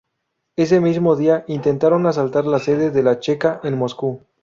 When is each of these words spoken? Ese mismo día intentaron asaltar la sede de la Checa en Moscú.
Ese 0.55 0.79
mismo 0.81 1.15
día 1.15 1.45
intentaron 1.47 2.07
asaltar 2.07 2.47
la 2.47 2.57
sede 2.57 2.89
de 2.89 3.03
la 3.03 3.19
Checa 3.19 3.61
en 3.63 3.77
Moscú. 3.77 4.23